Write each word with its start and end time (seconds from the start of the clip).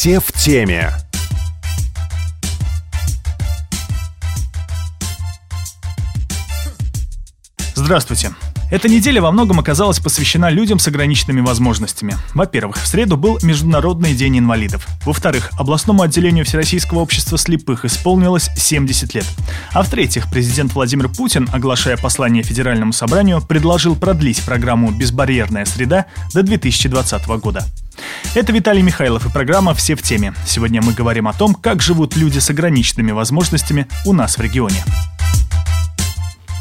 Все 0.00 0.18
в 0.18 0.32
теме. 0.32 0.94
Здравствуйте. 7.74 8.30
Эта 8.70 8.88
неделя 8.88 9.20
во 9.20 9.30
многом 9.30 9.60
оказалась 9.60 10.00
посвящена 10.00 10.48
людям 10.48 10.78
с 10.78 10.88
ограниченными 10.88 11.42
возможностями. 11.42 12.16
Во-первых, 12.32 12.76
в 12.76 12.86
среду 12.86 13.18
был 13.18 13.38
Международный 13.42 14.14
день 14.14 14.38
инвалидов. 14.38 14.88
Во-вторых, 15.04 15.50
областному 15.58 16.02
отделению 16.02 16.46
Всероссийского 16.46 17.00
общества 17.00 17.36
слепых 17.36 17.84
исполнилось 17.84 18.48
70 18.56 19.12
лет. 19.12 19.26
А 19.74 19.82
в-третьих, 19.82 20.30
президент 20.30 20.72
Владимир 20.72 21.10
Путин, 21.10 21.46
оглашая 21.52 21.98
послание 21.98 22.42
Федеральному 22.42 22.94
собранию, 22.94 23.42
предложил 23.42 23.94
продлить 23.96 24.42
программу 24.46 24.92
«Безбарьерная 24.92 25.66
среда» 25.66 26.06
до 26.32 26.42
2020 26.42 27.26
года. 27.42 27.66
Это 28.34 28.52
Виталий 28.52 28.82
Михайлов 28.82 29.26
и 29.26 29.30
программа 29.30 29.74
«Все 29.74 29.94
в 29.94 30.02
теме». 30.02 30.34
Сегодня 30.46 30.80
мы 30.82 30.92
говорим 30.92 31.28
о 31.28 31.32
том, 31.32 31.54
как 31.54 31.82
живут 31.82 32.16
люди 32.16 32.38
с 32.38 32.50
ограниченными 32.50 33.12
возможностями 33.12 33.86
у 34.04 34.12
нас 34.12 34.38
в 34.38 34.40
регионе. 34.40 34.84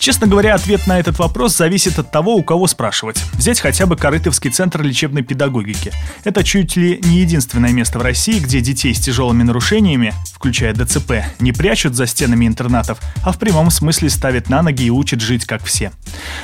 Честно 0.00 0.26
говоря, 0.26 0.54
ответ 0.54 0.86
на 0.86 0.98
этот 0.98 1.18
вопрос 1.18 1.54
зависит 1.54 1.98
от 1.98 2.10
того, 2.10 2.34
у 2.34 2.42
кого 2.42 2.66
спрашивать. 2.66 3.22
Взять 3.34 3.60
хотя 3.60 3.84
бы 3.84 3.96
Корытовский 3.96 4.50
центр 4.50 4.80
лечебной 4.80 5.20
педагогики. 5.20 5.92
Это 6.24 6.42
чуть 6.42 6.74
ли 6.74 6.98
не 7.04 7.18
единственное 7.18 7.70
место 7.70 7.98
в 7.98 8.02
России, 8.02 8.40
где 8.40 8.62
детей 8.62 8.94
с 8.94 9.00
тяжелыми 9.00 9.42
нарушениями, 9.42 10.14
включая 10.32 10.72
ДЦП, 10.72 11.12
не 11.38 11.52
прячут 11.52 11.96
за 11.96 12.06
стенами 12.06 12.46
интернатов, 12.46 12.98
а 13.22 13.32
в 13.32 13.38
прямом 13.38 13.70
смысле 13.70 14.08
ставят 14.08 14.48
на 14.48 14.62
ноги 14.62 14.84
и 14.84 14.90
учат 14.90 15.20
жить 15.20 15.44
как 15.44 15.62
все. 15.64 15.92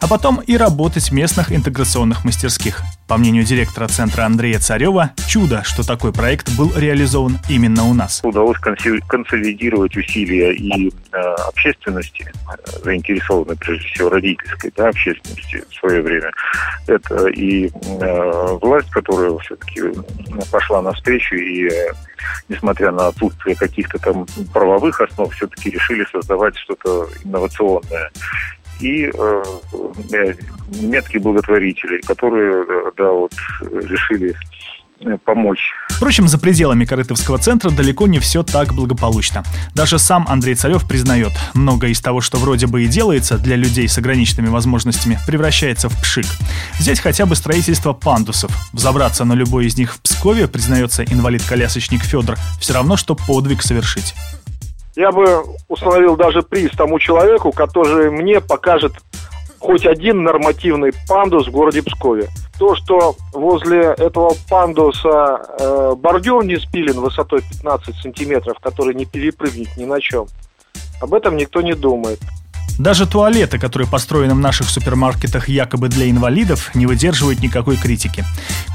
А 0.00 0.08
потом 0.08 0.36
и 0.38 0.56
работать 0.56 1.10
в 1.10 1.12
местных 1.12 1.52
интеграционных 1.52 2.24
мастерских. 2.24 2.82
По 3.12 3.18
мнению 3.18 3.44
директора 3.44 3.88
центра 3.88 4.22
Андрея 4.22 4.58
Царева, 4.58 5.10
чудо, 5.28 5.62
что 5.64 5.86
такой 5.86 6.14
проект 6.14 6.56
был 6.56 6.72
реализован 6.74 7.36
именно 7.46 7.84
у 7.84 7.92
нас. 7.92 8.22
Удалось 8.24 8.56
консолидировать 8.56 9.94
усилия 9.98 10.54
и 10.54 10.88
э, 10.88 11.18
общественности, 11.46 12.24
э, 12.32 12.80
заинтересованной 12.82 13.54
прежде 13.56 13.86
всего 13.88 14.08
родительской 14.08 14.72
да, 14.74 14.88
общественности 14.88 15.62
в 15.68 15.74
свое 15.74 16.00
время. 16.00 16.30
Это 16.86 17.26
и 17.26 17.66
э, 17.66 18.58
власть, 18.62 18.88
которая 18.88 19.36
все-таки 19.40 19.82
пошла 20.50 20.80
навстречу 20.80 21.34
и 21.34 21.68
несмотря 22.48 22.92
на 22.92 23.08
отсутствие 23.08 23.56
каких-то 23.56 23.98
там 23.98 24.24
правовых 24.54 24.98
основ, 25.02 25.30
все-таки 25.34 25.68
решили 25.68 26.06
создавать 26.10 26.56
что-то 26.56 27.08
инновационное 27.24 28.10
и 28.80 29.10
э, 29.12 29.42
э, 30.12 30.34
меткие 30.80 31.20
благотворители, 31.20 32.00
которые 32.00 32.64
э, 32.68 32.90
да, 32.96 33.10
вот, 33.10 33.32
решили 33.60 34.34
э, 35.00 35.18
помочь. 35.24 35.72
Впрочем, 35.90 36.26
за 36.26 36.38
пределами 36.38 36.84
Корытовского 36.84 37.38
центра 37.38 37.70
далеко 37.70 38.06
не 38.08 38.18
все 38.18 38.42
так 38.42 38.72
благополучно. 38.72 39.44
Даже 39.74 39.98
сам 39.98 40.26
Андрей 40.28 40.54
Царев 40.56 40.88
признает, 40.88 41.32
многое 41.54 41.90
из 41.90 42.00
того, 42.00 42.20
что 42.20 42.38
вроде 42.38 42.66
бы 42.66 42.82
и 42.82 42.88
делается 42.88 43.38
для 43.38 43.54
людей 43.56 43.88
с 43.88 43.98
ограниченными 43.98 44.48
возможностями, 44.48 45.18
превращается 45.26 45.88
в 45.88 46.00
пшик. 46.00 46.26
Взять 46.78 46.98
хотя 46.98 47.26
бы 47.26 47.36
строительство 47.36 47.92
пандусов. 47.92 48.50
Взобраться 48.72 49.24
на 49.24 49.34
любой 49.34 49.66
из 49.66 49.76
них 49.76 49.94
в 49.94 50.00
Пскове, 50.00 50.48
признается 50.48 51.04
инвалид-колясочник 51.04 52.02
Федор, 52.02 52.36
все 52.58 52.74
равно, 52.74 52.96
что 52.96 53.14
подвиг 53.14 53.62
совершить. 53.62 54.14
Я 54.94 55.10
бы 55.10 55.44
установил 55.68 56.16
даже 56.16 56.42
приз 56.42 56.70
тому 56.72 56.98
человеку, 56.98 57.50
который 57.52 58.10
мне 58.10 58.40
покажет 58.40 58.92
хоть 59.58 59.86
один 59.86 60.22
нормативный 60.22 60.92
пандус 61.08 61.46
в 61.46 61.50
городе 61.50 61.82
Пскове. 61.82 62.28
То, 62.58 62.74
что 62.74 63.16
возле 63.32 63.80
этого 63.80 64.34
пандуса 64.48 65.40
э, 65.58 65.94
бордюр 65.96 66.44
не 66.44 66.56
спилен 66.56 67.00
высотой 67.00 67.40
15 67.40 67.96
сантиметров, 67.96 68.58
который 68.60 68.94
не 68.94 69.06
перепрыгнет 69.06 69.76
ни 69.76 69.84
на 69.84 70.00
чем, 70.00 70.26
об 71.00 71.14
этом 71.14 71.36
никто 71.36 71.62
не 71.62 71.74
думает. 71.74 72.20
Даже 72.78 73.06
туалеты, 73.06 73.58
которые 73.58 73.86
построены 73.86 74.34
в 74.34 74.38
наших 74.38 74.68
супермаркетах 74.68 75.48
якобы 75.48 75.88
для 75.88 76.10
инвалидов, 76.10 76.70
не 76.74 76.86
выдерживают 76.86 77.40
никакой 77.40 77.76
критики. 77.76 78.24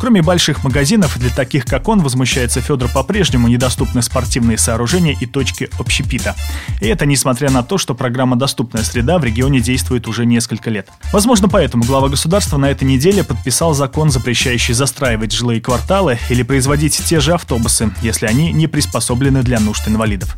Кроме 0.00 0.22
больших 0.22 0.62
магазинов, 0.64 1.18
для 1.18 1.30
таких 1.30 1.64
как 1.64 1.88
он, 1.88 2.00
возмущается 2.00 2.60
Федор, 2.60 2.90
по-прежнему 2.90 3.48
недоступны 3.48 4.02
спортивные 4.02 4.58
сооружения 4.58 5.16
и 5.18 5.26
точки 5.26 5.70
общепита. 5.78 6.36
И 6.80 6.86
это 6.86 7.06
несмотря 7.06 7.50
на 7.50 7.62
то, 7.62 7.78
что 7.78 7.94
программа 7.94 8.36
«Доступная 8.36 8.84
среда» 8.84 9.18
в 9.18 9.24
регионе 9.24 9.60
действует 9.60 10.06
уже 10.06 10.26
несколько 10.26 10.70
лет. 10.70 10.88
Возможно, 11.12 11.48
поэтому 11.48 11.84
глава 11.84 12.08
государства 12.08 12.58
на 12.58 12.70
этой 12.70 12.84
неделе 12.84 13.24
подписал 13.24 13.74
закон, 13.74 14.10
запрещающий 14.10 14.74
застраивать 14.74 15.32
жилые 15.32 15.60
кварталы 15.60 16.18
или 16.28 16.42
производить 16.42 17.02
те 17.04 17.20
же 17.20 17.32
автобусы, 17.32 17.90
если 18.02 18.26
они 18.26 18.52
не 18.52 18.66
приспособлены 18.66 19.42
для 19.42 19.58
нужд 19.58 19.88
инвалидов. 19.88 20.36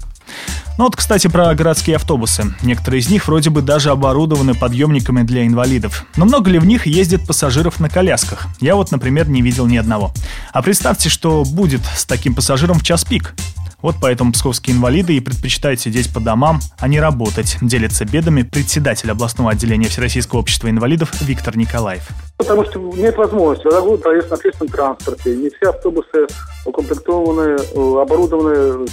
Ну 0.79 0.85
вот, 0.85 0.95
кстати, 0.95 1.27
про 1.27 1.53
городские 1.57 1.97
автобусы. 1.97 2.55
Некоторые 2.63 3.01
из 3.01 3.11
них 3.11 3.27
вроде 3.27 3.51
бы 3.51 3.63
даже 3.63 3.91
оборудованы 3.91 4.55
подъемниками 4.55 5.23
для 5.23 5.45
инвалидов. 5.45 6.07
Но 6.15 6.25
много 6.25 6.51
ли 6.53 6.61
в 6.61 6.67
них 6.67 6.87
ездит 6.87 7.27
пассажиров 7.27 7.81
на 7.81 7.91
колясках? 7.91 8.47
Я 8.61 8.77
вот, 8.77 8.93
например, 8.93 9.29
не 9.29 9.43
видел 9.43 9.67
ни 9.67 9.77
одного. 9.77 10.13
А 10.53 10.63
представьте, 10.63 11.09
что 11.09 11.43
будет 11.45 11.81
с 11.97 12.05
таким 12.05 12.33
пассажиром 12.33 12.79
в 12.79 12.85
час 12.85 13.05
пик. 13.05 13.35
Вот 13.81 13.95
поэтому 14.03 14.33
псковские 14.33 14.75
инвалиды 14.75 15.15
и 15.15 15.21
предпочитают 15.21 15.79
сидеть 15.79 16.13
по 16.13 16.19
домам, 16.19 16.59
а 16.81 16.89
не 16.89 16.99
работать, 16.99 17.59
делится 17.63 18.05
бедами 18.05 18.43
председатель 18.43 19.11
областного 19.11 19.53
отделения 19.53 19.89
Всероссийского 19.89 20.41
общества 20.41 20.69
инвалидов 20.69 21.11
Виктор 21.21 21.57
Николаев. 21.57 22.09
Потому 22.37 22.65
что 22.65 22.81
нет 22.97 23.17
возможности. 23.17 23.71
Дорогой 23.71 23.99
проезд 23.99 24.31
на 24.31 24.37
общественном 24.37 24.73
транспорте. 24.73 25.37
Не 25.37 25.51
все 25.51 25.71
автобусы 25.71 26.27
укомплектованы, 26.67 27.57
э, 27.57 28.03
оборудованы 28.03 28.87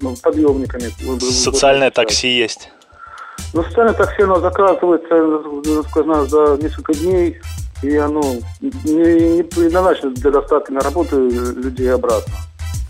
ну, 0.00 0.16
подъемниками. 0.20 0.90
Социальное 1.20 1.92
такси 1.92 2.28
есть. 2.28 2.70
Ну, 3.54 3.62
социальное 3.62 3.94
такси, 3.94 4.22
оно 4.22 4.40
заказывается, 4.40 5.14
насколько 5.76 6.26
за 6.26 6.62
несколько 6.62 6.94
дней, 6.94 7.40
и 7.82 7.96
оно 7.96 8.22
не, 8.60 9.36
не 9.36 9.42
предназначено 9.42 10.10
для 10.10 10.30
доставки 10.30 10.72
на 10.72 10.80
работу 10.80 11.28
людей 11.28 11.92
обратно. 11.92 12.32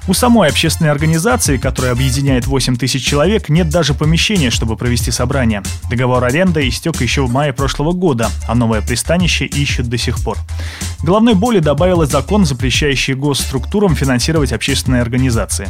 У 0.09 0.15
самой 0.15 0.49
общественной 0.49 0.91
организации, 0.91 1.59
которая 1.59 1.93
объединяет 1.93 2.47
8 2.47 2.77
тысяч 2.77 3.07
человек, 3.07 3.49
нет 3.49 3.69
даже 3.69 3.95
помещения, 3.95 4.51
чтобы 4.51 4.77
провести 4.77 5.13
собрание. 5.13 5.63
Договор 5.89 6.25
аренды 6.25 6.69
истек 6.69 7.01
еще 7.01 7.25
в 7.25 7.31
мае 7.31 7.53
прошлого 7.53 7.93
года, 7.93 8.29
а 8.49 8.57
новое 8.57 8.83
пристанище 8.83 9.45
ищут 9.47 9.89
до 9.89 9.99
сих 9.99 10.19
пор. 10.25 10.39
Головной 11.05 11.35
боли 11.35 11.61
добавила 11.61 12.05
закон, 12.07 12.45
запрещающий 12.47 13.15
госструктурам 13.15 13.95
финансировать 13.95 14.53
общественные 14.53 15.03
организации. 15.03 15.69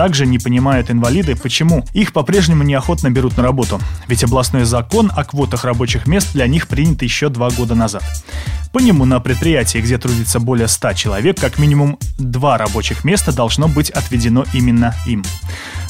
Также 0.00 0.24
не 0.24 0.38
понимают 0.38 0.90
инвалиды, 0.90 1.36
почему 1.36 1.84
их 1.92 2.14
по-прежнему 2.14 2.62
неохотно 2.62 3.10
берут 3.10 3.36
на 3.36 3.42
работу. 3.42 3.78
Ведь 4.08 4.24
областной 4.24 4.64
закон 4.64 5.12
о 5.14 5.24
квотах 5.24 5.66
рабочих 5.66 6.06
мест 6.06 6.32
для 6.32 6.46
них 6.46 6.68
принят 6.68 7.02
еще 7.02 7.28
два 7.28 7.50
года 7.50 7.74
назад. 7.74 8.02
По 8.72 8.78
нему 8.78 9.04
на 9.04 9.20
предприятии, 9.20 9.76
где 9.76 9.98
трудится 9.98 10.40
более 10.40 10.68
100 10.68 10.94
человек, 10.94 11.38
как 11.38 11.58
минимум 11.58 11.98
два 12.18 12.56
рабочих 12.56 13.04
места 13.04 13.30
должно 13.30 13.68
быть 13.68 13.90
отведено 13.90 14.46
именно 14.54 14.94
им. 15.06 15.22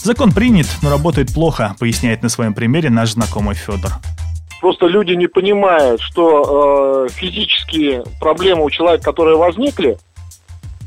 Закон 0.02 0.32
принят, 0.32 0.66
но 0.82 0.90
работает 0.90 1.32
плохо, 1.32 1.76
поясняет 1.78 2.24
на 2.24 2.30
своем 2.30 2.52
примере 2.52 2.90
наш 2.90 3.12
знакомый 3.12 3.54
Федор. 3.54 3.92
Просто 4.60 4.88
люди 4.88 5.12
не 5.12 5.28
понимают, 5.28 6.00
что 6.00 7.06
э, 7.06 7.12
физические 7.12 8.02
проблемы 8.18 8.64
у 8.64 8.70
человека, 8.70 9.04
которые 9.04 9.36
возникли, 9.36 9.98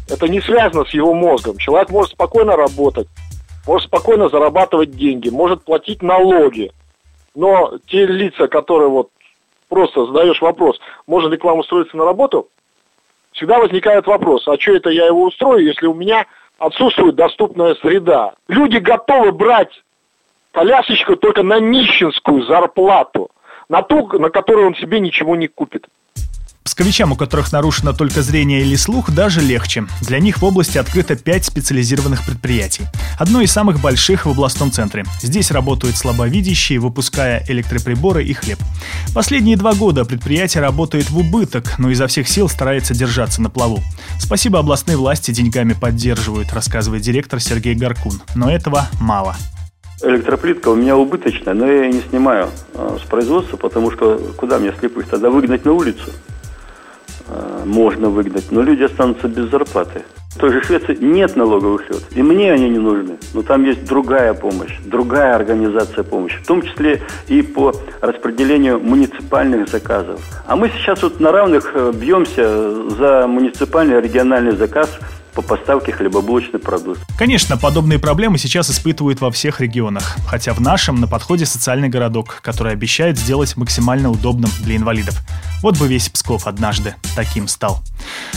это 0.10 0.28
не 0.28 0.42
связано 0.42 0.86
с 0.86 0.94
его 0.94 1.14
мозгом. 1.14 1.58
Человек 1.58 1.90
может 1.90 2.12
спокойно 2.12 2.56
работать, 2.56 3.08
может 3.66 3.88
спокойно 3.88 4.30
зарабатывать 4.30 4.92
деньги, 4.92 5.30
может 5.30 5.64
платить 5.64 6.02
налоги. 6.02 6.72
Но 7.36 7.78
те 7.88 8.06
лица, 8.06 8.48
которые 8.48 8.90
вот 8.90 9.10
просто 9.70 10.06
задаешь 10.06 10.42
вопрос, 10.42 10.80
можно 11.08 11.30
ли 11.30 11.38
к 11.38 11.44
вам 11.44 11.60
устроиться 11.60 11.98
на 11.98 12.06
работу, 12.06 12.50
всегда 13.32 13.60
возникает 13.60 14.06
вопрос, 14.06 14.48
а 14.48 14.60
что 14.60 14.74
это 14.74 14.90
я 14.90 15.08
его 15.08 15.24
устрою, 15.24 15.66
если 15.66 15.88
у 15.88 15.94
меня 15.94 16.26
отсутствует 16.60 17.16
доступная 17.16 17.76
среда. 17.76 18.34
Люди 18.48 18.78
готовы 18.78 19.32
брать 19.32 19.72
колясочку 20.52 21.16
только 21.16 21.44
на 21.44 21.60
нищенскую 21.60 22.46
зарплату, 22.46 23.32
на 23.70 23.82
ту, 23.82 24.08
на 24.20 24.30
которую 24.30 24.68
он 24.68 24.76
себе 24.76 25.00
ничего 25.00 25.36
не 25.36 25.48
купит. 25.48 25.88
Псковичам, 26.74 27.12
у 27.12 27.16
которых 27.16 27.52
нарушено 27.52 27.94
только 27.94 28.24
зрение 28.24 28.62
или 28.62 28.76
слух, 28.76 29.12
даже 29.12 29.42
легче. 29.42 29.86
Для 30.02 30.18
них 30.18 30.40
в 30.40 30.44
области 30.44 30.80
открыто 30.80 31.16
5 31.16 31.46
специализированных 31.46 32.26
предприятий. 32.26 32.86
Одно 33.20 33.42
из 33.42 33.52
самых 33.52 33.80
больших 33.80 34.26
в 34.26 34.32
областном 34.32 34.72
центре. 34.72 35.06
Здесь 35.22 35.52
работают 35.52 35.96
слабовидящие, 35.96 36.80
выпуская 36.80 37.46
электроприборы 37.48 38.26
и 38.26 38.34
хлеб. 38.34 38.58
Последние 39.14 39.56
два 39.56 39.76
года 39.76 40.04
предприятие 40.04 40.62
работает 40.62 41.12
в 41.12 41.20
убыток, 41.20 41.78
но 41.78 41.92
изо 41.92 42.08
всех 42.08 42.28
сил 42.28 42.50
старается 42.50 42.96
держаться 42.96 43.40
на 43.40 43.52
плаву. 43.52 43.80
Спасибо 44.18 44.58
областной 44.58 44.96
власти 44.96 45.30
деньгами 45.30 45.74
поддерживают, 45.74 46.54
рассказывает 46.54 47.04
директор 47.04 47.40
Сергей 47.40 47.76
Гаркун. 47.76 48.20
Но 48.34 48.52
этого 48.52 48.88
мало. 49.00 49.36
Электроплитка 50.02 50.70
у 50.70 50.76
меня 50.76 50.98
убыточная, 50.98 51.54
но 51.54 51.68
я 51.68 51.84
ее 51.84 51.94
не 51.94 52.02
снимаю 52.02 52.50
э, 52.74 52.98
с 53.00 53.08
производства, 53.08 53.58
потому 53.58 53.92
что 53.92 54.18
куда 54.36 54.58
мне 54.58 54.74
слепых? 54.80 55.08
Тогда 55.08 55.30
выгнать 55.30 55.66
на 55.66 55.74
улицу. 55.74 56.10
Э, 57.28 57.64
можно 57.66 58.10
выгнать, 58.10 58.52
но 58.52 58.62
люди 58.62 58.84
останутся 58.84 59.28
без 59.28 59.50
зарплаты. 59.50 60.04
В 60.36 60.40
той 60.40 60.52
же 60.52 60.64
Швеции 60.64 60.98
нет 61.00 61.36
налоговых 61.36 61.88
льгот, 61.90 62.04
и 62.16 62.24
мне 62.24 62.52
они 62.52 62.70
не 62.70 62.80
нужны. 62.80 63.18
Но 63.36 63.44
там 63.44 63.64
есть 63.66 63.86
другая 63.86 64.34
помощь, 64.34 64.80
другая 64.84 65.36
организация 65.36 66.04
помощи, 66.04 66.38
в 66.38 66.48
том 66.48 66.64
числе 66.64 67.02
и 67.28 67.44
по 67.44 67.72
распределению 68.02 68.80
муниципальных 68.80 69.70
заказов. 69.70 70.20
А 70.48 70.56
мы 70.56 70.70
сейчас 70.70 71.04
вот 71.04 71.20
на 71.20 71.32
равных 71.32 71.72
э, 71.76 71.92
бьемся 71.94 72.90
за 72.90 73.28
муниципальный 73.28 74.02
региональный 74.02 74.56
заказ 74.56 75.00
по 75.34 75.42
поставке 75.42 75.92
хлебобулочной 75.92 76.60
продукции. 76.60 77.04
Конечно, 77.18 77.58
подобные 77.58 78.00
проблемы 78.00 78.38
сейчас 78.38 78.70
испытывают 78.70 79.22
во 79.22 79.32
всех 79.32 79.62
регионах, 79.62 80.18
хотя 80.28 80.54
в 80.54 80.60
нашем 80.60 80.96
на 81.02 81.08
подходе 81.08 81.46
социальный 81.46 81.90
городок, 81.90 82.40
который 82.42 82.74
обещает 82.74 83.18
сделать 83.18 83.58
максимально 83.58 84.10
удобным 84.10 84.52
для 84.62 84.76
инвалидов. 84.76 85.20
Вот 85.62 85.78
бы 85.78 85.88
весь 85.88 86.10
Псков 86.10 86.48
однажды 86.48 86.96
таким 87.16 87.48
стал. 87.48 87.82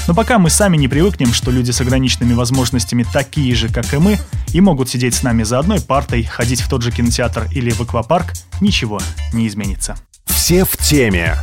Но 0.06 0.14
пока 0.14 0.38
мы 0.38 0.50
сами 0.50 0.76
не 0.76 0.88
привыкнем, 0.88 1.32
что 1.32 1.50
люди 1.50 1.70
с 1.70 1.80
ограниченными 1.80 2.34
возможностями 2.34 3.04
такие 3.12 3.54
же, 3.54 3.68
как 3.68 3.92
и 3.92 3.98
мы, 3.98 4.18
и 4.52 4.60
могут 4.60 4.88
сидеть 4.88 5.14
с 5.14 5.22
нами 5.22 5.42
за 5.42 5.58
одной 5.58 5.80
партой, 5.80 6.22
ходить 6.22 6.60
в 6.60 6.68
тот 6.68 6.82
же 6.82 6.92
кинотеатр 6.92 7.48
или 7.52 7.70
в 7.70 7.80
аквапарк, 7.80 8.32
ничего 8.60 9.00
не 9.32 9.46
изменится. 9.48 9.96
Все 10.26 10.64
в 10.64 10.76
теме. 10.76 11.36